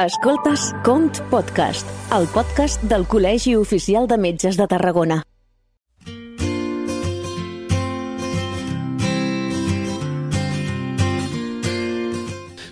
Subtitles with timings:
[0.00, 1.84] Escoltes Cont Podcast,
[2.16, 5.20] el podcast del Col·legi Oficial de Metges de Tarragona.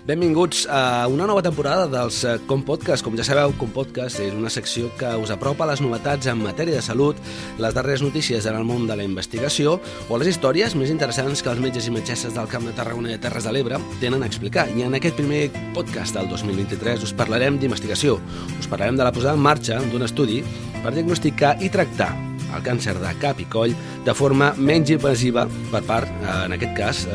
[0.08, 3.04] Benvinguts a una nova temporada dels eh, Com Podcast.
[3.04, 6.78] Com ja sabeu, Com Podcast és una secció que us apropa les novetats en matèria
[6.78, 7.18] de salut,
[7.60, 9.74] les darreres notícies en el món de la investigació
[10.08, 13.18] o les històries més interessants que els metges i metgesses del Camp de Tarragona i
[13.18, 14.64] de Terres de l'Ebre tenen a explicar.
[14.72, 18.16] I en aquest primer podcast del 2023 us parlarem d'investigació.
[18.56, 20.40] Us parlarem de la posada en marxa d'un estudi
[20.80, 22.14] per diagnosticar i tractar
[22.54, 26.74] el càncer de cap i coll de forma menys invasiva per part, eh, en aquest
[26.76, 27.10] cas, eh,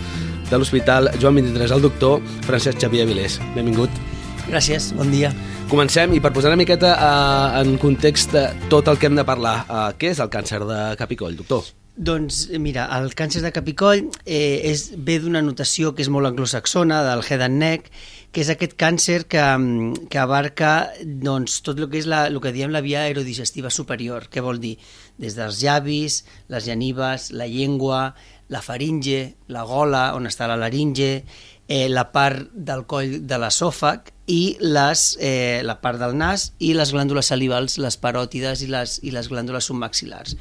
[0.50, 3.40] de l'Hospital Joan 23, el doctor Francesc Xavier Vilés.
[3.56, 4.03] Benvingut.
[4.54, 5.32] Gràcies, bon dia.
[5.66, 9.24] Comencem i per posar una miqueta uh, en context uh, tot el que hem de
[9.26, 9.54] parlar.
[9.66, 11.72] Uh, què és el càncer de cap i coll, doctor?
[11.94, 16.12] Doncs mira, el càncer de cap i coll eh, és, ve d'una notació que és
[16.14, 17.90] molt anglosaxona, del head and neck,
[18.34, 19.42] que és aquest càncer que,
[20.10, 24.30] que abarca doncs, tot el que és la, el que diem la via aerodigestiva superior.
[24.30, 24.76] Què vol dir?
[25.22, 26.24] Des dels llavis,
[26.54, 28.08] les genives, la llengua,
[28.54, 31.24] la faringe, la gola, on està la laringe,
[31.68, 36.72] eh, la part del coll de l'esòfag i les, eh, la part del nas i
[36.76, 40.38] les glàndules salivals, les paròtides i les, i les glàndules submaxilars.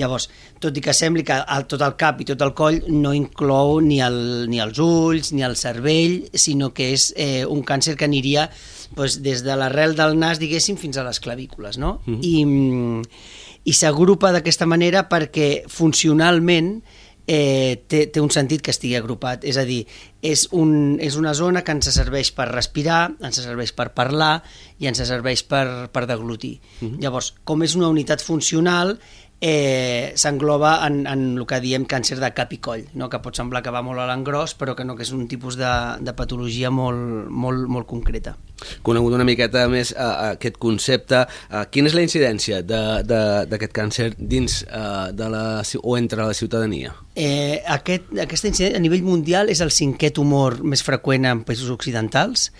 [0.00, 0.28] Llavors,
[0.60, 3.82] tot i que sembli que el, tot el cap i tot el coll no inclou
[3.84, 8.08] ni, el, ni els ulls ni el cervell, sinó que és eh, un càncer que
[8.08, 8.48] aniria
[8.96, 12.00] doncs, des de l'arrel del nas, diguéssim, fins a les clavícules, no?
[12.06, 13.04] Mm -hmm.
[13.04, 16.82] I, i s'agrupa d'aquesta manera perquè funcionalment
[17.28, 19.82] eh, té, té un sentit que estigui agrupat, és a dir,
[20.24, 24.38] és, un, és una zona que ens serveix per respirar, ens serveix per parlar
[24.80, 26.56] i ens serveix per, per deglutir.
[26.80, 27.00] Uh -huh.
[27.04, 28.98] Llavors, com és una unitat funcional,
[29.40, 33.08] eh, s'engloba en, en el que diem càncer de cap i coll, no?
[33.10, 35.58] que pot semblar que va molt a l'engròs, però que no, que és un tipus
[35.60, 35.70] de,
[36.02, 38.34] de patologia molt, molt, molt concreta.
[38.82, 44.64] Conegut una miqueta més uh, aquest concepte, uh, quina és la incidència d'aquest càncer dins
[44.66, 45.44] uh, de la,
[45.82, 46.96] o entre la ciutadania?
[47.14, 51.70] Eh, aquest, aquesta incidència a nivell mundial és el cinquè tumor més freqüent en països
[51.70, 52.50] occidentals,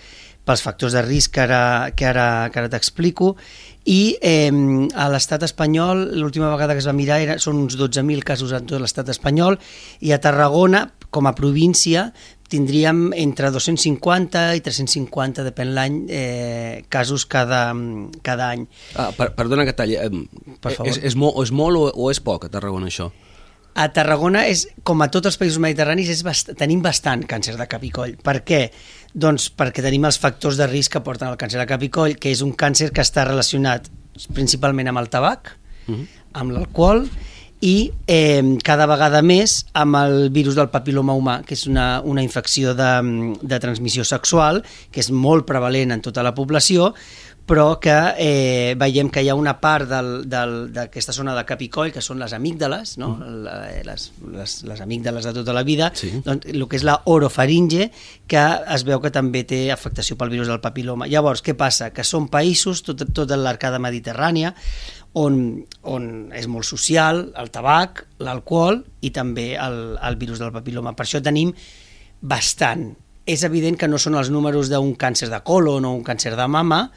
[0.47, 3.35] pels factors de risc que ara, que ara, que ara t'explico,
[3.89, 4.49] i eh,
[4.93, 8.67] a l'estat espanyol, l'última vegada que es va mirar, era, són uns 12.000 casos en
[8.69, 9.59] tot l'estat espanyol,
[10.05, 12.09] i a Tarragona, com a província,
[12.49, 17.69] tindríem entre 250 i 350, depèn l'any, eh, casos cada,
[18.25, 18.65] cada any.
[18.97, 19.97] Ah, per, perdona que talli.
[20.01, 20.09] Eh,
[20.57, 20.89] per favor.
[20.89, 23.11] És, és, mo, és molt o, o és poc a Tarragona, això?
[23.75, 27.67] A Tarragona, és, com a tots els països mediterranis, és bast tenim bastant càncer de
[27.69, 28.15] cap i coll.
[28.23, 28.63] Per què?
[29.13, 32.17] Doncs perquè tenim els factors de risc que porten al càncer de cap i coll,
[32.19, 33.89] que és un càncer que està relacionat
[34.35, 35.55] principalment amb el tabac,
[35.87, 36.07] uh -huh.
[36.33, 37.07] amb l'alcohol,
[37.59, 42.23] i eh, cada vegada més amb el virus del papiloma humà, que és una, una
[42.23, 42.91] infecció de,
[43.41, 46.93] de transmissió sexual, que és molt prevalent en tota la població,
[47.49, 51.89] però que eh, veiem que hi ha una part d'aquesta zona de cap i coll,
[51.89, 53.15] que són les amígdales, no?
[53.17, 53.47] Mm.
[53.87, 54.05] les,
[54.35, 56.11] les, les amígdales de tota la vida, sí.
[56.25, 57.89] doncs, el que és la orofaringe,
[58.29, 58.45] que
[58.75, 61.09] es veu que també té afectació pel virus del papiloma.
[61.09, 61.89] Llavors, què passa?
[61.95, 64.53] Que són països, tot, tota l'arcada mediterrània,
[65.17, 65.41] on,
[65.89, 70.93] on és molt social el tabac, l'alcohol i també el, el virus del papiloma.
[70.93, 71.55] Per això tenim
[72.21, 72.91] bastant
[73.29, 76.47] és evident que no són els números d'un càncer de colon o un càncer de
[76.49, 76.87] mama,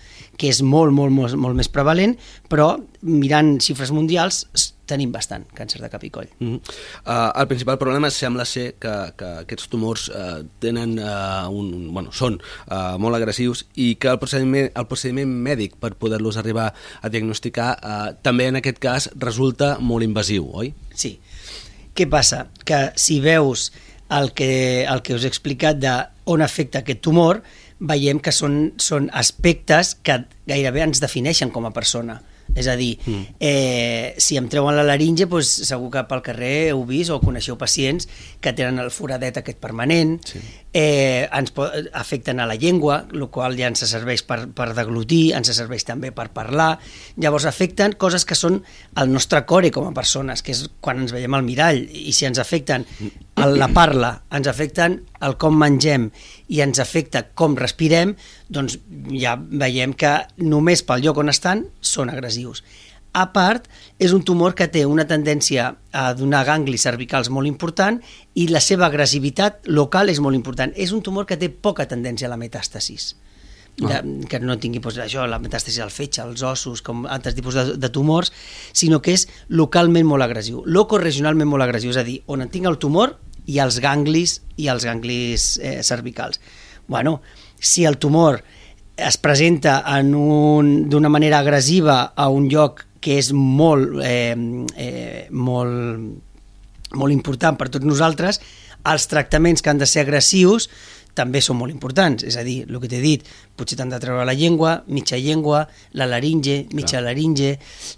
[0.40, 2.14] que és molt, molt, molt, molt més prevalent,
[2.48, 2.72] però
[3.04, 4.46] mirant xifres mundials
[4.88, 6.28] tenim bastant càncer de cap i coll.
[6.40, 6.60] Mm -hmm.
[7.06, 12.12] uh, el principal problema sembla ser que, que aquests tumors uh, tenen uh, un, bueno,
[12.12, 12.40] són
[12.70, 16.72] uh, molt agressius i que el procediment, el procediment mèdic per poder-los arribar
[17.02, 20.74] a diagnosticar uh, també en aquest cas resulta molt invasiu, oi?
[20.94, 21.18] Sí.
[21.94, 22.46] Què passa?
[22.64, 23.72] Que si veus
[24.18, 25.94] el que, el que us he explicat de
[26.32, 27.42] on afecta aquest tumor,
[27.82, 32.20] veiem que són, són aspectes que gairebé ens defineixen com a persona.
[32.54, 33.36] És a dir, mm.
[33.40, 37.56] eh, si em treuen la laringe, doncs segur que pel carrer heu vist o coneixeu
[37.56, 38.08] pacients
[38.44, 40.42] que tenen el foradet aquest permanent, sí.
[40.76, 41.54] eh, ens
[41.96, 46.12] afecten a la llengua, el qual ja ens serveix per, per deglutir, ens serveix també
[46.12, 46.74] per parlar,
[47.16, 48.60] llavors afecten coses que són
[49.00, 52.28] el nostre core com a persones, que és quan ens veiem al mirall, i si
[52.28, 52.84] ens afecten
[53.36, 56.10] la parla, ens afecten el com mengem
[56.52, 58.14] i ens afecta com respirem,
[58.48, 58.78] doncs
[59.10, 62.62] ja veiem que només pel lloc on estan són agressius.
[63.12, 63.66] A part,
[64.00, 67.98] és un tumor que té una tendència a donar ganglis cervicals molt important
[68.34, 70.72] i la seva agressivitat local és molt important.
[70.76, 73.12] És un tumor que té poca tendència a la metàstasis.
[73.88, 74.02] De, Ah.
[74.28, 77.64] que no tingui doncs, això, la metàstasi al fetge, als ossos, com altres tipus de,
[77.76, 78.32] de tumors,
[78.72, 82.66] sinó que és localment molt agressiu, locoregionalment molt agressiu, és a dir, on en tinc
[82.66, 86.38] el tumor i els ganglis i els ganglis eh, cervicals.
[86.86, 87.22] Bueno,
[87.58, 88.42] si el tumor
[88.96, 94.36] es presenta en un- d'una manera agressiva a un lloc que és molt, eh,
[94.76, 96.20] eh, molt,
[96.94, 98.40] molt important per tots nosaltres,
[98.84, 100.68] els tractaments que han de ser agressius
[101.14, 103.26] també són molt importants, és a dir, el que t'he dit,
[103.56, 105.66] potser t'han de treure la llengua, mitja llengua,
[105.98, 107.04] la laringe, mitja Clar.
[107.10, 107.50] laringe,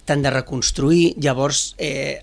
[0.07, 2.21] t'han de reconstruir, llavors eh,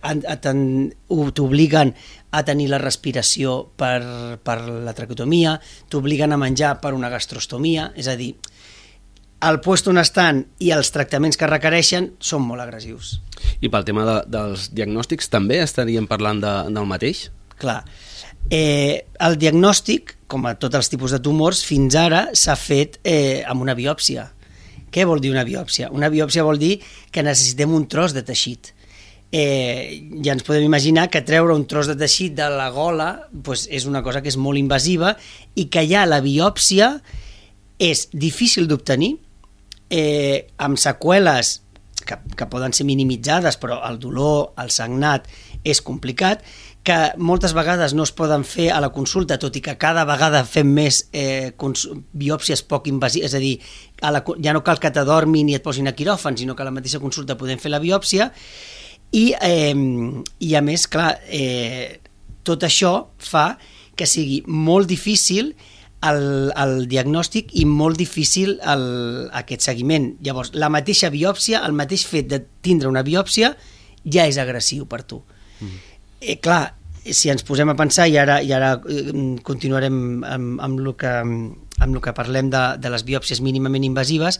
[1.35, 1.93] t'obliguen
[2.31, 5.57] a tenir la respiració per, per la traqueotomia,
[5.91, 8.33] t'obliguen a menjar per una gastrostomia, és a dir,
[9.41, 13.17] el puesto on estan i els tractaments que requereixen són molt agressius.
[13.61, 17.29] I pel tema de, dels diagnòstics també estaríem parlant de, del mateix?
[17.61, 17.81] Clar,
[18.53, 23.43] eh, el diagnòstic, com a tots els tipus de tumors, fins ara s'ha fet eh,
[23.47, 24.29] amb una biòpsia.
[24.91, 25.89] Què vol dir una biòpsia?
[25.95, 26.77] Una biòpsia vol dir
[27.11, 28.73] que necessitem un tros de teixit.
[29.31, 33.63] Eh, ja ens podem imaginar que treure un tros de teixit de la gola pues,
[33.71, 35.13] és una cosa que és molt invasiva
[35.55, 36.97] i que ja la biòpsia
[37.81, 39.15] és difícil d'obtenir,
[39.89, 41.61] eh, amb seqüeles
[42.05, 45.27] que, que poden ser minimitzades, però el dolor, el sagnat,
[45.63, 46.43] és complicat,
[46.83, 50.41] que moltes vegades no es poden fer a la consulta, tot i que cada vegada
[50.49, 53.53] fem més eh, biòpsies poc invasives, és a dir,
[54.01, 56.69] a la, ja no cal que t'adormin ni et posin a quiròfan, sinó que a
[56.69, 58.31] la mateixa consulta podem fer la biòpsia,
[59.13, 59.75] i, eh,
[60.39, 61.99] i a més, clar, eh,
[62.47, 63.51] tot això fa
[63.95, 65.53] que sigui molt difícil
[66.01, 68.85] el, el diagnòstic i molt difícil el,
[69.37, 70.15] aquest seguiment.
[70.25, 73.53] Llavors, la mateixa biòpsia, el mateix fet de tindre una biòpsia,
[74.01, 75.21] ja és agressiu per tu.
[75.61, 75.90] Mm.
[76.21, 79.11] Eh, clar, si ens posem a pensar, i ara, i ara eh,
[79.43, 84.37] continuarem amb, amb, el que, amb el que parlem de, de les biòpsies mínimament invasives,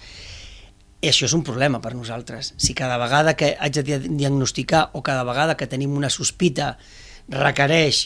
[1.02, 2.54] i això és un problema per nosaltres.
[2.62, 6.76] Si cada vegada que haig de dia- diagnosticar o cada vegada que tenim una sospita
[7.34, 8.04] requereix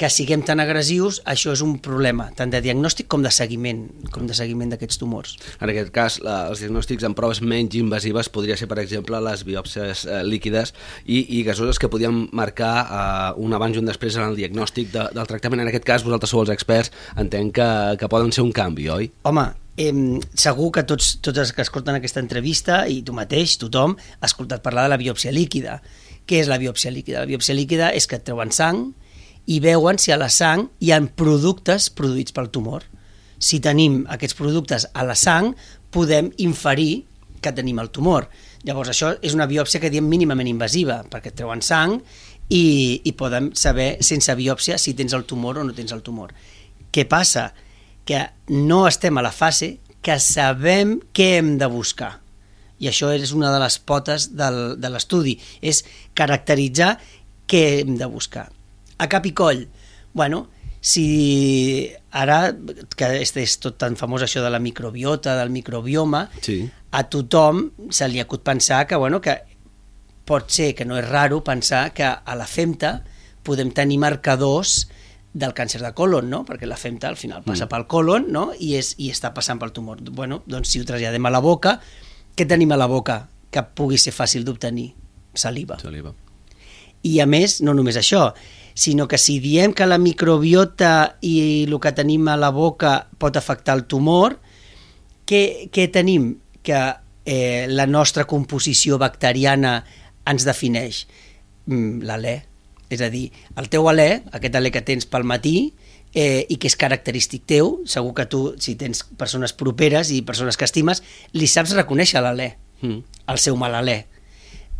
[0.00, 3.82] que siguem tan agressius, això és un problema, tant de diagnòstic com de seguiment,
[4.14, 5.34] com de seguiment d'aquests tumors.
[5.60, 9.42] En aquest cas, la, els diagnòstics en proves menys invasives podria ser, per exemple, les
[9.44, 10.72] biòpsies eh, líquides
[11.04, 14.88] i, i gasoses que podien marcar eh, un abans i un després en el diagnòstic
[14.94, 15.60] de, del tractament.
[15.66, 17.68] En aquest cas, vosaltres sou els experts, entenc que,
[18.00, 19.10] que poden ser un canvi, oi?
[19.28, 19.44] Home,
[19.76, 19.92] eh,
[20.32, 24.64] segur que tots, tots els que escolten aquesta entrevista, i tu mateix, tothom, ha escoltat
[24.64, 25.82] parlar de la biòpsia líquida.
[26.24, 27.26] Què és la biòpsia líquida?
[27.26, 28.94] La biòpsia líquida és que et treuen sang
[29.50, 32.84] i veuen si a la sang hi ha productes produïts pel tumor.
[33.40, 35.54] Si tenim aquests productes a la sang,
[35.90, 37.06] podem inferir
[37.42, 38.28] que tenim el tumor.
[38.62, 41.96] Llavors, això és una biòpsia que diem mínimament invasiva, perquè treuen sang
[42.52, 46.34] i, i podem saber, sense biòpsia, si tens el tumor o no tens el tumor.
[46.92, 47.48] Què passa?
[48.06, 52.18] Que no estem a la fase que sabem què hem de buscar.
[52.80, 55.82] I això és una de les potes del, de l'estudi, és
[56.16, 56.94] caracteritzar
[57.50, 58.48] què hem de buscar.
[59.00, 59.64] A cap i coll,
[60.12, 60.46] bueno,
[60.80, 62.54] si ara,
[62.96, 66.62] que és, és tot tan famós això de la microbiota, del microbioma, Sí.
[66.90, 69.38] a tothom se li acut pensar que, bueno, que
[70.24, 73.02] pot ser que no és raro pensar que a la femta
[73.42, 74.88] podem tenir marcadors
[75.32, 76.44] del càncer de colon, no?
[76.46, 77.70] perquè la femta al final passa mm.
[77.70, 78.50] pel colon no?
[78.58, 80.00] I, és, i està passant pel tumor.
[80.10, 81.76] Bueno, doncs si ho traslladem a la boca,
[82.36, 84.90] què tenim a la boca que pugui ser fàcil d'obtenir?
[85.34, 85.78] Saliva.
[85.78, 86.12] Saliva.
[87.06, 88.32] I a més, no només això,
[88.80, 91.34] sinó que si diem que la microbiota i
[91.66, 94.38] el que tenim a la boca pot afectar el tumor,
[95.28, 96.30] què, què tenim?
[96.64, 96.78] Que
[97.28, 99.82] eh, la nostra composició bacteriana
[100.28, 101.02] ens defineix?
[101.68, 102.38] Mm, L'alè.
[102.90, 103.28] És a dir,
[103.60, 105.74] el teu alè, aquest alè que tens pel matí,
[106.16, 110.56] eh, i que és característic teu, segur que tu, si tens persones properes i persones
[110.58, 111.04] que estimes,
[111.36, 113.02] li saps reconèixer l'alè, Mm.
[113.28, 114.06] el seu mal alè.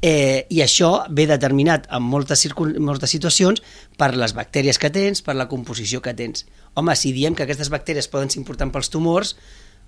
[0.02, 2.46] Eh, I això ve determinat en moltes,
[2.80, 3.60] moltes situacions
[4.00, 6.46] per les bactèries que tens, per la composició que tens.
[6.74, 9.34] Home, si diem que aquestes bactèries poden ser importants pels tumors,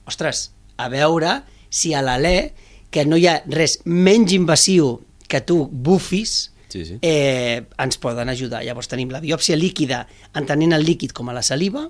[0.05, 1.39] ostres, a veure
[1.73, 2.53] si a l'alè,
[2.93, 4.99] que no hi ha res menys invasiu
[5.33, 6.99] que tu bufis, Sí, sí.
[7.01, 8.63] eh, ens poden ajudar.
[8.65, 11.87] Llavors tenim la biòpsia líquida entenent el líquid com a la saliva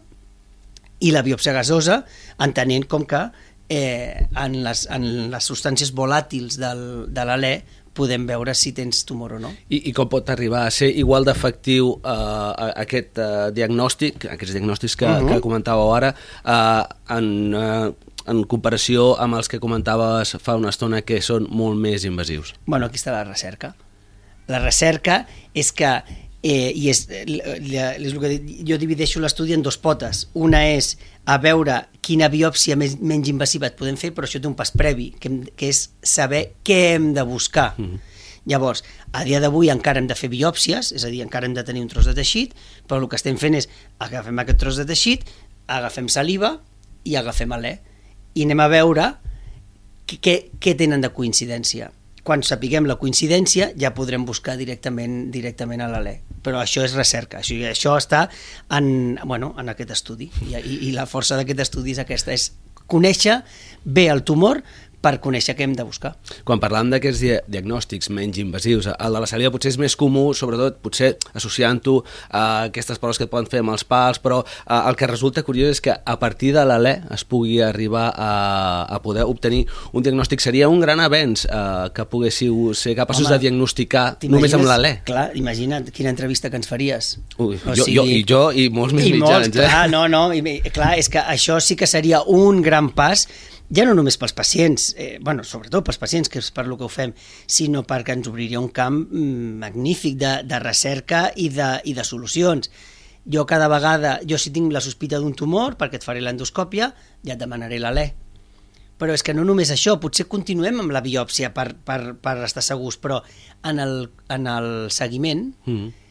[1.02, 2.04] i la biòpsia gasosa
[2.42, 3.20] entenent com que
[3.68, 6.82] eh, en, les, en les substàncies volàtils del,
[7.14, 7.52] de l'alè
[7.94, 9.52] podem veure si tens tumor o no.
[9.68, 14.96] I, I com pot arribar a ser igual d'efectiu eh, aquest eh, diagnòstic, aquests diagnòstics
[14.96, 15.28] que, uh -huh.
[15.28, 16.82] que comentàveu ara, eh,
[17.16, 17.92] en, eh,
[18.26, 22.54] en comparació amb els que comentaves fa una estona que són molt més invasius?
[22.66, 23.74] Bueno, aquí està la recerca.
[24.48, 26.02] La recerca és que
[26.42, 28.32] eh, i és, és el que
[28.66, 30.26] jo divideixo l'estudi en dos potes.
[30.34, 34.50] Una és a veure quina biòpsia més, menys invasiva et podem fer, però això té
[34.50, 37.72] un pas previ, que, hem, que és saber què hem de buscar.
[37.78, 38.08] Mm -hmm.
[38.44, 38.82] Llavors,
[39.12, 41.82] a dia d'avui encara hem de fer biòpsies, és a dir, encara hem de tenir
[41.82, 42.54] un tros de teixit,
[42.88, 43.68] però el que estem fent és
[43.98, 45.22] agafem aquest tros de teixit,
[45.68, 46.60] agafem saliva
[47.04, 47.78] i agafem alè
[48.34, 49.14] i anem a veure
[50.06, 55.88] què, què tenen de coincidència quan sapiguem la coincidència ja podrem buscar directament directament a
[55.90, 56.20] l'ALE.
[56.42, 58.24] Però això és recerca, això, això està
[58.74, 60.30] en, bueno, en aquest estudi.
[60.48, 62.50] I, i, i la força d'aquest estudi és aquesta, és
[62.90, 63.40] conèixer
[63.84, 64.62] bé el tumor
[65.02, 66.14] per conèixer què hem de buscar.
[66.46, 70.28] Quan parlàvem d'aquests di diagnòstics menys invasius, el de la saliva potser és més comú,
[70.36, 71.98] sobretot potser associant-ho
[72.30, 75.44] a aquestes proves que et poden fer amb els pals, però eh, el que resulta
[75.46, 78.32] curiós és que a partir de l'alè es pugui arribar a,
[78.86, 80.42] a poder obtenir un diagnòstic.
[80.44, 84.94] Seria un gran avenç eh, que poguéssiu ser capaços Home, de diagnosticar només amb l'alè.
[85.08, 87.16] Clar, imagina't quina entrevista que ens faries.
[87.38, 89.48] Ui, o jo, sigui, jo, I jo i molts més i mitjans.
[89.48, 89.66] Molts, eh?
[89.66, 93.26] clar, no, no, i, clar, és que això sí que seria un gran pas
[93.72, 96.84] ja no només pels pacients, eh, bueno, sobretot pels pacients, que és per lo que
[96.84, 97.14] ho fem,
[97.46, 102.04] sinó perquè ens obriria un camp mm, magnífic de, de recerca i de, i de
[102.04, 102.68] solucions.
[103.24, 106.90] Jo cada vegada, jo si tinc la sospita d'un tumor, perquè et faré l'endoscòpia,
[107.24, 108.10] ja et demanaré l'alè.
[109.00, 112.62] Però és que no només això, potser continuem amb la biòpsia per, per, per estar
[112.62, 113.22] segurs, però
[113.64, 113.96] en el,
[114.28, 116.01] en el seguiment mm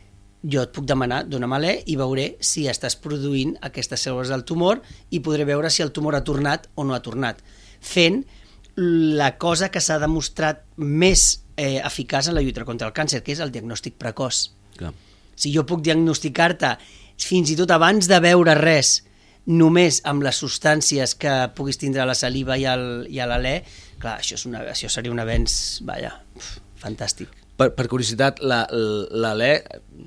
[0.44, 4.82] jo et puc demanar, dona'm l'E i veuré si estàs produint aquestes cèl·lules del tumor
[5.12, 7.42] i podré veure si el tumor ha tornat o no ha tornat,
[7.82, 8.24] fent
[8.76, 13.36] la cosa que s'ha demostrat més eh, eficaç en la lluita contra el càncer, que
[13.36, 14.48] és el diagnòstic precoç.
[14.80, 14.94] Clar.
[15.36, 16.76] Si jo puc diagnosticar-te
[17.22, 19.02] fins i tot abans de veure res,
[19.52, 23.60] només amb les substàncies que puguis tindre a la saliva i, al, i a l'alè,
[24.02, 25.54] clar, això, és una, això seria un avenç,
[25.86, 26.16] vaja,
[26.82, 29.52] fantàstic per, per curiositat, l'alè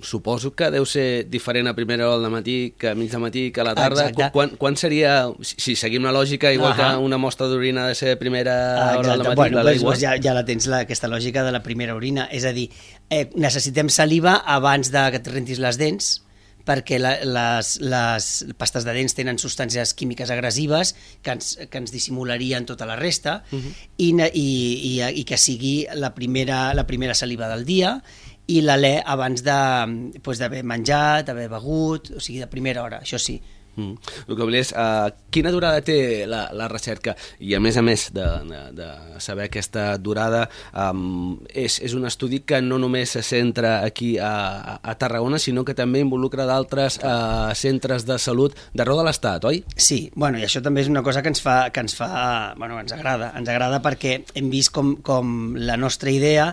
[0.02, 3.44] suposo que deu ser diferent a primera hora del matí que a mig de matí
[3.54, 4.08] que a la tarda.
[4.08, 4.30] Exacte.
[4.34, 6.90] Quan, quan seria, si seguim la lògica, igual uh -huh.
[6.98, 8.98] que una mostra d'orina ha de ser a primera Exacte.
[8.98, 11.62] hora del matí, bueno, doncs, doncs ja, ja la tens, la, aquesta lògica de la
[11.62, 12.28] primera orina.
[12.30, 12.70] És a dir,
[13.10, 16.24] eh, necessitem saliva abans de que et rentis les dents,
[16.64, 18.28] perquè la, les, les
[18.59, 23.42] pastes de dents tenen substàncies químiques agressives que ens, que ens dissimularien tota la resta
[23.50, 23.73] uh -huh.
[23.97, 24.49] i, i,
[24.90, 28.00] i, i que sigui la primera, la primera saliva del dia
[28.47, 33.40] i l'alè abans d'haver pues, menjat, d'haver begut, o sigui, de primera hora, això sí.
[33.76, 33.97] Mm.
[34.28, 37.16] El que volia és, uh, quina durada té la, la recerca?
[37.43, 38.88] I a més a més de, de, de
[39.23, 44.78] saber aquesta durada, um, és, és un estudi que no només se centra aquí a,
[44.78, 49.64] a Tarragona, sinó que també involucra d'altres uh, centres de salut d'arreu de l'Estat, oi?
[49.76, 52.78] Sí, bueno, i això també és una cosa que ens fa, que ens fa, bueno,
[52.81, 56.52] ens agrada, ens agrada perquè hem vist com, com la nostra idea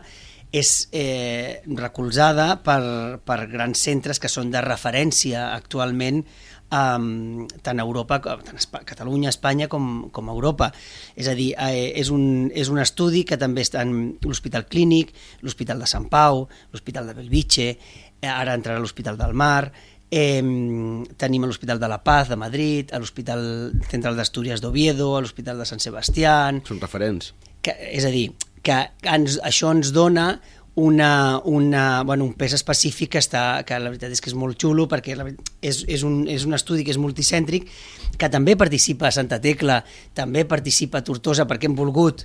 [0.52, 2.82] és eh, recolzada per,
[3.24, 6.26] per grans centres que són de referència actualment
[6.72, 10.72] um, tant a Europa, tant a Catalunya, Espanya com, com a Europa.
[11.16, 15.14] És a dir, eh, és, un, és un estudi que també està en l'Hospital Clínic,
[15.44, 17.72] l'Hospital de Sant Pau, l'Hospital de Belvitge,
[18.22, 19.72] eh, ara entrarà a l'Hospital del Mar,
[20.12, 20.44] eh,
[21.18, 25.60] tenim a l'Hospital de la Paz de Madrid, a l'Hospital Central d'Astúries d'Oviedo, a l'Hospital
[25.62, 26.64] de Sant Sebastián...
[26.68, 27.34] Són referents.
[27.62, 28.32] Que, és a dir,
[28.66, 28.78] que
[29.10, 30.34] ens, això ens dona
[30.76, 34.60] una, una, bueno, un pes específic que, està, que la veritat és que és molt
[34.62, 35.28] xulo perquè la,
[35.60, 37.68] és, és, un, és un estudi que és multicèntric
[38.18, 39.82] que també participa a Santa Tecla,
[40.16, 42.24] també participa a Tortosa perquè hem volgut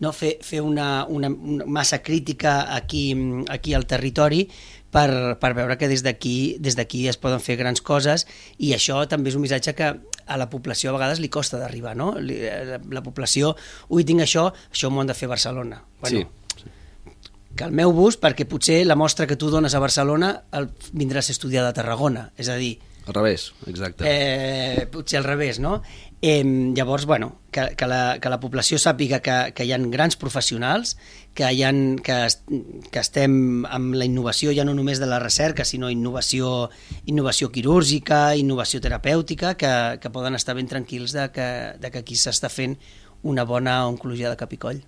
[0.00, 3.12] no, fer, fer una, una, una massa crítica aquí,
[3.52, 4.46] aquí al territori
[4.88, 8.24] per, per veure que des d'aquí des d'aquí es poden fer grans coses
[8.56, 11.94] i això també és un missatge que a la població a vegades li costa d'arribar,
[11.96, 12.14] no?
[12.16, 13.54] La, la població,
[13.92, 15.84] ui, tinc això, això m'ho han de fer a Barcelona.
[16.00, 16.37] Bueno, sí
[17.58, 21.72] calmeu-vos perquè potser la mostra que tu dones a Barcelona el, vindrà a ser estudiada
[21.72, 22.78] a Tarragona, és a dir...
[23.08, 24.04] Al revés, exacte.
[24.04, 25.78] Eh, potser al revés, no?
[26.20, 26.42] Eh,
[26.76, 30.98] llavors, bueno, que, que, la, que la població sàpiga que, que hi ha grans professionals,
[31.32, 31.70] que, hi ha,
[32.04, 32.18] que,
[32.92, 36.68] que estem amb la innovació ja no només de la recerca, sinó innovació,
[37.08, 39.72] innovació quirúrgica, innovació terapèutica, que,
[40.02, 41.48] que poden estar ben tranquils de que,
[41.80, 42.76] de que aquí s'està fent
[43.22, 44.78] una bona oncologia de cap i coll.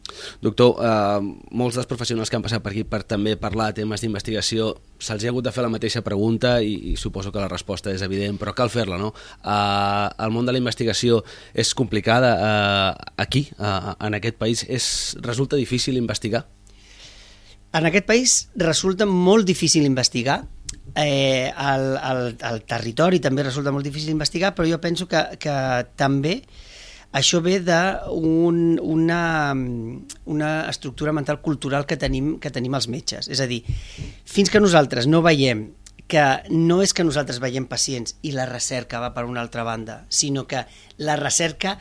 [0.43, 4.01] Doctor, eh, molts dels professionals que han passat per aquí per també parlar de temes
[4.01, 4.71] d'investigació
[5.01, 8.03] se'ls ha hagut de fer la mateixa pregunta i, i suposo que la resposta és
[8.07, 9.13] evident, però cal fer-la, no?
[9.43, 14.65] Eh, el món de la investigació és complicada eh, aquí, eh, en aquest país.
[14.69, 16.47] És, resulta difícil investigar?
[17.73, 20.43] En aquest país resulta molt difícil investigar,
[20.95, 25.55] eh, el, el, el territori també resulta molt difícil investigar, però jo penso que, que
[25.97, 26.41] també
[27.13, 33.29] això ve d'una un, una estructura mental cultural que tenim, que tenim els metges.
[33.29, 33.65] És a dir,
[34.25, 35.69] fins que nosaltres no veiem
[36.11, 40.05] que no és que nosaltres veiem pacients i la recerca va per una altra banda,
[40.11, 40.65] sinó que
[40.99, 41.77] la recerca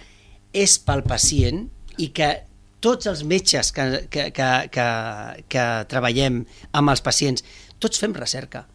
[0.53, 1.65] és pel pacient
[1.97, 2.29] i que
[2.79, 4.89] tots els metges que, que, que, que,
[5.51, 7.43] que treballem amb els pacients,
[7.81, 8.67] tots fem recerca.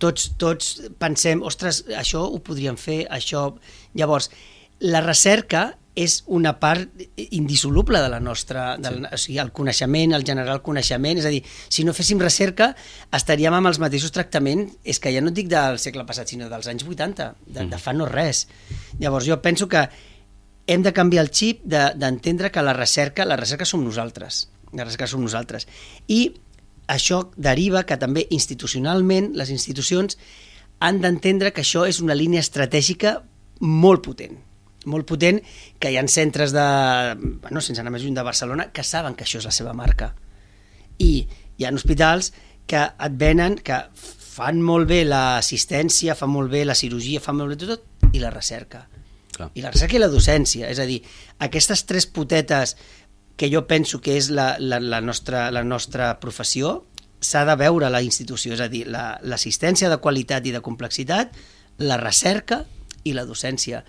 [0.00, 3.50] Tots, tots pensem, ostres, això ho podríem fer, això...
[3.94, 4.30] Llavors,
[4.80, 5.68] la recerca
[5.98, 7.02] és una part
[7.34, 9.08] indissoluble de la nostra, del, sí.
[9.12, 12.70] o sigui, el coneixement, el generar el coneixement, és a dir, si no féssim recerca
[13.16, 16.48] estaríem amb els mateixos tractaments, és que ja no et dic del segle passat, sinó
[16.50, 17.70] dels anys 80, de, mm.
[17.74, 18.46] de fa no res.
[19.02, 19.88] Llavors jo penso que
[20.70, 24.86] hem de canviar el xip d'entendre de, que la recerca, la recerca som nosaltres, la
[24.86, 25.66] recerca som nosaltres.
[26.06, 26.22] I
[26.90, 30.16] això deriva que també institucionalment les institucions
[30.80, 33.18] han d'entendre que això és una línia estratègica
[33.60, 34.38] molt potent
[34.88, 35.40] molt potent,
[35.78, 36.66] que hi ha centres de,
[37.42, 40.14] bueno, sense anar més lluny de Barcelona, que saben que això és la seva marca.
[40.98, 41.26] I
[41.58, 42.32] hi ha hospitals
[42.70, 43.82] que et venen, que
[44.30, 47.84] fan molt bé l'assistència, fan molt bé la cirurgia, fan molt bé tot,
[48.14, 48.86] i la recerca.
[49.34, 49.50] Clar.
[49.54, 50.70] I la recerca i la docència.
[50.70, 51.00] És a dir,
[51.44, 52.76] aquestes tres potetes
[53.40, 56.84] que jo penso que és la, la, la, nostra, la nostra professió,
[57.20, 61.36] s'ha de veure la institució, és a dir, l'assistència la, de qualitat i de complexitat,
[61.80, 62.62] la recerca
[63.04, 63.82] i la docència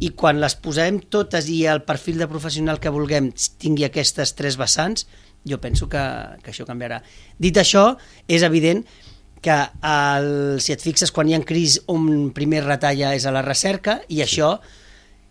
[0.00, 3.30] i quan les posem totes i el perfil de professional que vulguem
[3.60, 5.06] tingui aquestes tres vessants,
[5.48, 6.02] jo penso que,
[6.42, 7.02] que això canviarà.
[7.38, 7.96] Dit això,
[8.30, 8.84] és evident
[9.42, 13.42] que el, si et fixes quan hi ha crisi un primer retalla és a la
[13.42, 14.54] recerca i això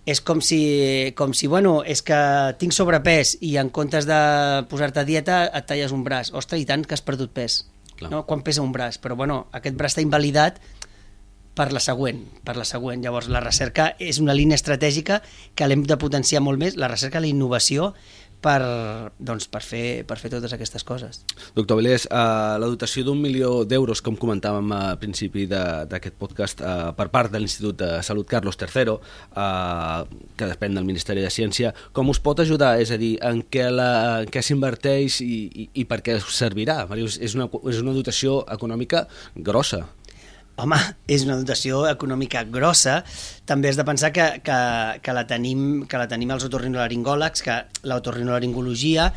[0.06, 2.18] és com si, com si, bueno, és que
[2.60, 4.20] tinc sobrepès i en comptes de
[4.70, 6.34] posar-te a dieta et talles un braç.
[6.34, 7.62] Ostres, i tant que has perdut pes.
[8.00, 8.10] Clar.
[8.12, 8.24] No?
[8.26, 8.98] Quan pesa un braç?
[9.00, 10.58] Però bueno, aquest braç està invalidat
[11.56, 13.04] per la següent, per la següent.
[13.04, 15.22] Llavors, la recerca és una línia estratègica
[15.56, 17.92] que l'hem de potenciar molt més, la recerca la innovació
[18.42, 18.62] per,
[19.22, 21.22] doncs, per, fer, per fer totes aquestes coses.
[21.56, 26.90] Doctor Vilés, uh, la dotació d'un milió d'euros, com comentàvem al principi d'aquest podcast, uh,
[26.98, 31.76] per part de l'Institut de Salut Carlos III, uh, que depèn del Ministeri de Ciència,
[31.94, 32.74] com us pot ajudar?
[32.82, 33.92] És a dir, en què, la,
[34.26, 36.82] en què s'inverteix i, i, i per què servirà?
[36.98, 39.06] És una, és una dotació econòmica
[39.38, 39.86] grossa
[40.62, 40.80] home,
[41.12, 43.02] és una dotació econòmica grossa,
[43.50, 44.58] també has de pensar que, que,
[45.04, 49.12] que, la, tenim, que la tenim els otorrinolaringòlegs, que l'otorrinolaringologia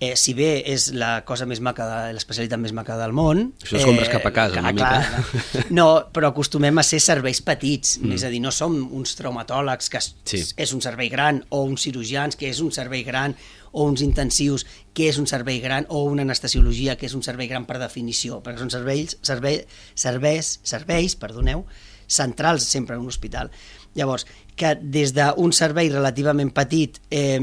[0.00, 3.46] eh, si bé és la cosa més maca, l'especialitat més maca del món...
[3.62, 5.64] Això és compres eh, cap a casa, una clar, mica.
[5.78, 8.16] No, però acostumem a ser serveis petits, mm.
[8.16, 10.42] és a dir, no som uns traumatòlegs, que sí.
[10.60, 13.36] és un servei gran, o uns cirurgians, que és un servei gran,
[13.74, 17.50] o uns intensius, que és un servei gran, o una anestesiologia, que és un servei
[17.50, 19.64] gran per definició, perquè són serveis, servei,
[19.98, 21.66] serveis, serveis perdoneu,
[22.06, 23.50] centrals sempre en un hospital.
[23.94, 27.38] Llavors, que des d'un servei relativament petit eh,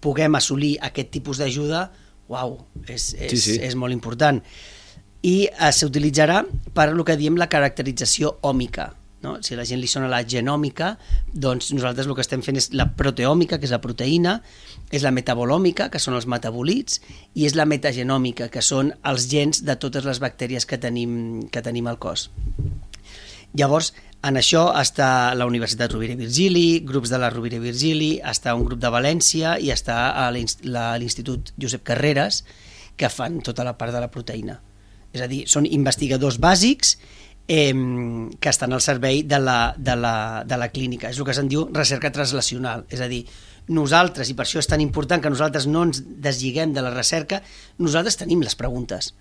[0.00, 1.88] puguem assolir aquest tipus d'ajuda,
[2.28, 3.58] uau, és, és, sí, sí.
[3.64, 4.40] és molt important.
[5.26, 8.92] I eh, s'utilitzarà per el que diem la caracterització òmica.
[9.22, 9.34] No?
[9.42, 10.92] Si a la gent li sona la genòmica,
[11.34, 14.36] doncs nosaltres el que estem fent és la proteòmica, que és la proteïna,
[14.94, 17.00] és la metabolòmica, que són els metabolits,
[17.34, 21.64] i és la metagenòmica, que són els gens de totes les bactèries que tenim, que
[21.66, 22.28] tenim al cos.
[23.56, 23.92] Llavors,
[24.28, 28.54] en això està la Universitat Rovira i Virgili, grups de la Rovira i Virgili, està
[28.58, 32.42] un grup de València i està a l'Institut Josep Carreras,
[32.98, 34.58] que fan tota la part de la proteïna.
[35.14, 36.96] És a dir, són investigadors bàsics
[37.46, 41.08] eh, que estan al servei de la, de, la, de la clínica.
[41.08, 42.84] És el que se'n diu recerca translacional.
[42.90, 43.22] És a dir,
[43.72, 47.40] nosaltres, i per això és tan important que nosaltres no ens deslliguen de la recerca,
[47.78, 49.14] nosaltres tenim les preguntes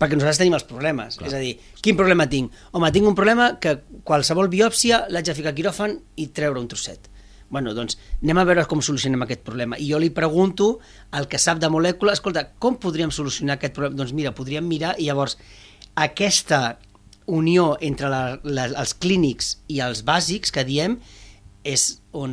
[0.00, 1.20] perquè nosaltres tenim els problemes.
[1.20, 1.28] Clar.
[1.28, 2.54] És a dir, quin problema tinc?
[2.72, 3.76] Home, tinc un problema que
[4.08, 7.10] qualsevol biòpsia l'haig de ficar quiròfan i treure un trosset.
[7.50, 9.76] Bueno, doncs anem a veure com solucionem aquest problema.
[9.76, 10.76] I jo li pregunto
[11.18, 13.98] al que sap de molècula, escolta, com podríem solucionar aquest problema?
[13.98, 15.36] Doncs mira, podríem mirar i llavors
[15.98, 16.78] aquesta
[17.30, 20.96] unió entre la, la, els clínics i els bàsics que diem
[21.62, 22.32] és on,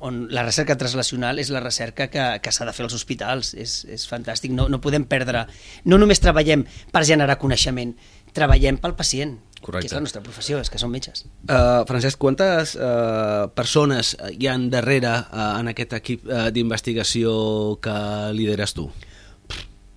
[0.00, 3.52] on la recerca translacional és la recerca que, que s'ha de fer als hospitals.
[3.58, 4.54] És, és fantàstic.
[4.54, 5.46] No, no podem perdre...
[5.84, 7.96] No només treballem per generar coneixement,
[8.36, 9.88] treballem pel pacient, Correcte.
[9.88, 11.26] que és la nostra professió, és que som metges.
[11.48, 17.96] Uh, Francesc, quantes uh, persones hi han darrere uh, en aquest equip uh, d'investigació que
[18.36, 18.90] lideres tu?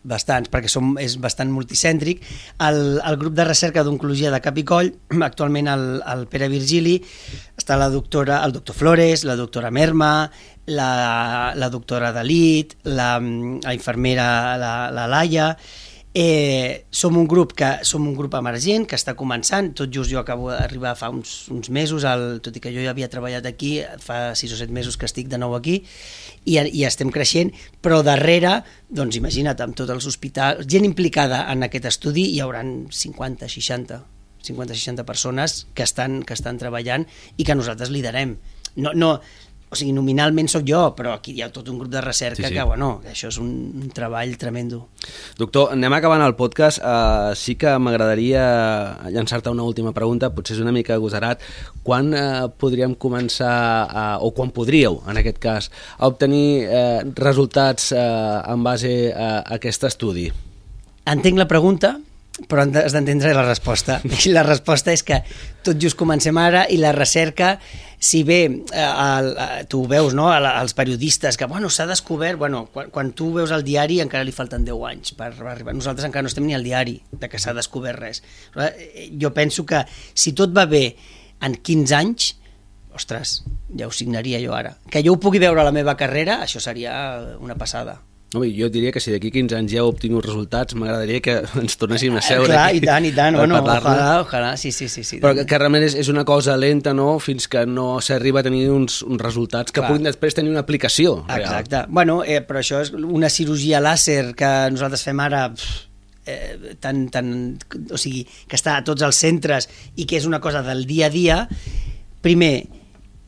[0.04, 2.24] bastants, perquè som, és bastant multicèntric.
[2.64, 4.92] El, el grup de recerca d'oncologia de Cap i Coll,
[5.24, 6.98] actualment el, el Pere Virgili,
[7.64, 10.30] està la doctora, el doctor Flores, la doctora Merma,
[10.68, 14.28] la, la doctora Dalit, la, la infermera
[14.60, 15.54] la, la Laia,
[16.16, 20.20] Eh, som un grup que som un grup emergent que està començant, tot just jo
[20.20, 23.80] acabo d'arribar fa uns, uns mesos, al, tot i que jo ja havia treballat aquí,
[23.98, 25.80] fa 6 o 7 mesos que estic de nou aquí,
[26.46, 27.50] i, i estem creixent,
[27.82, 28.60] però darrere,
[28.94, 34.04] doncs imagina't, amb tots els hospitals, gent implicada en aquest estudi, hi haurà 50, 60,
[34.44, 38.38] 50-60 persones que estan, que estan treballant i que nosaltres liderem.
[38.76, 39.16] No, no,
[39.74, 42.46] o sigui, nominalment sóc jo, però aquí hi ha tot un grup de recerca sí,
[42.46, 42.54] sí.
[42.54, 43.50] que, bueno, això és un,
[43.82, 44.84] un treball tremendo.
[45.40, 46.78] Doctor, anem acabant el podcast.
[46.78, 48.44] Uh, sí que m'agradaria
[49.10, 51.42] llançar-te una última pregunta, potser és una mica agosarat.
[51.82, 53.58] Quan uh, podríem començar,
[53.90, 59.36] uh, o quan podríeu, en aquest cas, a obtenir uh, resultats uh, en base a
[59.58, 60.30] aquest estudi?
[61.10, 61.98] Entenc la pregunta,
[62.50, 64.00] però has d'entendre la resposta.
[64.26, 65.22] I la resposta és que
[65.64, 67.56] tot just comencem ara i la recerca,
[68.04, 72.66] si bé eh, el, eh, tu veus no, els periodistes que bueno, s'ha descobert, bueno,
[72.74, 75.76] quan, quan tu veus el diari encara li falten 10 anys per arribar.
[75.78, 78.24] Nosaltres encara no estem ni al diari de que s'ha descobert res.
[78.60, 80.86] Eh, jo penso que si tot va bé
[81.44, 82.34] en 15 anys,
[82.94, 83.42] ostres,
[83.78, 84.78] ja ho signaria jo ara.
[84.90, 86.94] Que jo ho pugui veure a la meva carrera, això seria
[87.40, 88.02] una passada.
[88.34, 91.78] No, jo diria que si d'aquí 15 anys ja heu obtingut resultats, m'agradaria que ens
[91.78, 95.04] tornéssim a seure Clar, aquí i tant, i tant, bueno, ojalà, ojalà, sí, sí, sí.
[95.06, 98.42] sí Però que, que realment és, és una cosa lenta, no?, fins que no s'arriba
[98.42, 99.94] a tenir uns, uns resultats que Clar.
[99.94, 101.46] puguin després tenir una aplicació real.
[101.46, 101.86] Exacte.
[101.94, 105.48] Bueno, eh, però això és una cirurgia làser que nosaltres fem ara...
[105.54, 105.82] Pff,
[106.26, 107.34] eh, tan, tan,
[107.92, 109.68] o sigui, que està a tots els centres
[110.00, 111.42] i que és una cosa del dia a dia,
[112.24, 112.54] primer,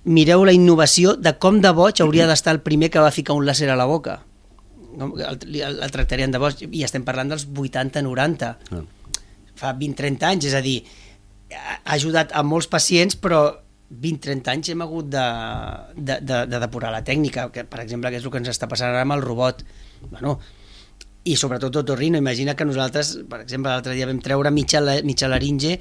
[0.06, 3.46] mireu la innovació de com de boig hauria d'estar el primer que va ficar un
[3.46, 4.22] làser a la boca
[4.95, 6.65] el, el, el tractarien de boig.
[6.71, 8.81] I estem parlant dels 80-90 ah.
[9.55, 10.79] fa 20-30 anys és a dir,
[11.53, 13.45] ha ajudat a molts pacients però
[13.91, 15.25] 20-30 anys hem hagut de,
[15.95, 18.69] de, de, de depurar la tècnica que per exemple que és el que ens està
[18.71, 19.62] passant ara amb el robot.
[20.10, 20.39] Bueno,
[21.25, 25.77] i sobretot Otorrino, imagina que nosaltres per exemple l'altre dia vam treure mitja, mitja laringe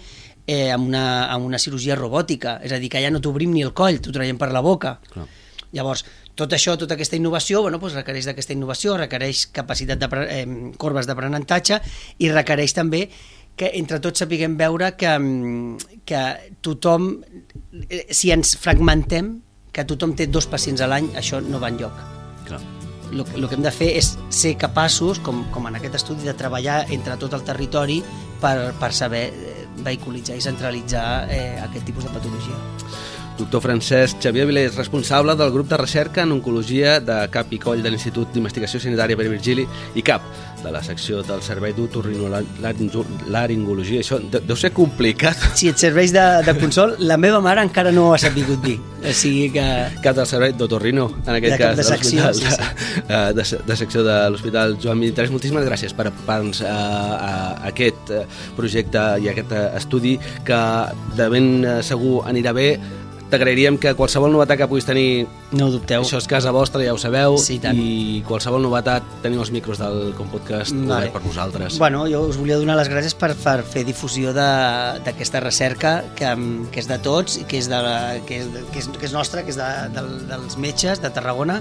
[0.46, 3.64] eh, amb, una, amb una cirurgia robòtica, és a dir que ja no t'obrim ni
[3.64, 4.98] el coll, t'ho traiem per la boca.
[5.12, 5.27] Clar.
[5.74, 10.44] llavors tot això, tota aquesta innovació, bueno, doncs requereix d'aquesta innovació, requereix capacitat de eh,
[10.79, 11.81] corbes d'aprenentatge
[12.18, 13.07] i requereix també
[13.55, 16.23] que entre tots sapiguem veure que, mm, que
[16.61, 17.23] tothom,
[17.88, 19.40] eh, si ens fragmentem,
[19.73, 21.94] que tothom té dos pacients a l'any, això no va enlloc.
[22.47, 22.61] Clar.
[23.14, 26.85] El, que hem de fer és ser capaços, com, com en aquest estudi, de treballar
[26.90, 28.03] entre tot el territori
[28.42, 32.59] per, per saber eh, vehiculitzar i centralitzar eh, aquest tipus de patologia.
[33.38, 37.83] Doctor Francesc Xavier Vilés, responsable del grup de recerca en Oncologia de CAP i Coll
[37.83, 40.23] de l'Institut d'Investigació Sanitària Pere Virgili i CAP
[40.64, 44.01] de la secció del Servei d'Otorrinolaringologia.
[44.01, 45.37] Això deu ser complicat.
[45.59, 48.79] Si et serveix de, de consol, la meva mare encara no ho ha sabut dir.
[49.05, 49.64] O sigui que...
[50.05, 51.77] Cap del Servei d'Otorrino, en aquest de, cas.
[51.77, 52.55] De secció, sí, sí.
[53.11, 55.31] De, de, de secció de l'Hospital Joan Militares.
[55.35, 58.05] Moltíssimes gràcies per apropar-nos a, a, aquest
[58.57, 60.61] projecte i a aquest estudi que
[61.18, 61.47] de ben
[61.85, 62.68] segur anirà bé
[63.35, 65.27] t'agrairíem que qualsevol novetat que puguis tenir...
[65.55, 66.05] No ho dubteu.
[66.07, 67.37] Això és casa vostra, ja ho sabeu.
[67.42, 67.79] Sí, tant.
[67.79, 71.11] I qualsevol novetat teniu els micros del Compodcast vale.
[71.14, 71.79] per vosaltres.
[71.83, 76.31] Bueno, jo us volia donar les gràcies per, per fer difusió d'aquesta recerca que,
[76.70, 79.16] que és de tots i que és, de la, que és, que és, que és
[79.16, 81.61] nostra, que és de, de, dels metges de Tarragona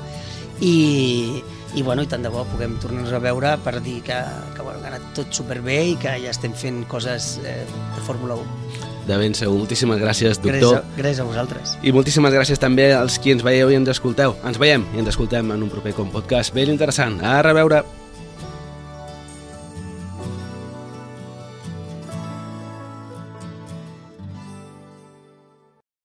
[0.61, 4.19] i, i, bueno, i tant de bo puguem tornar-nos a veure per dir que,
[4.55, 8.07] que, bueno, que ha anat tot superbé i que ja estem fent coses eh, de
[8.07, 9.57] Fórmula 1 de ben segur.
[9.63, 10.79] Moltíssimes gràcies, doctor.
[10.83, 11.75] Gràcies, gràcies a vosaltres.
[11.83, 14.37] I moltíssimes gràcies també als qui ens veieu i ens escolteu.
[14.47, 17.19] Ens veiem i ens escoltem en un proper com podcast ben interessant.
[17.23, 17.83] A reveure!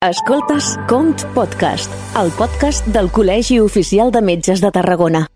[0.08, 5.26] Escoltes Cont Podcast, el podcast del Col·legi Oficial de Metges de Tarragona.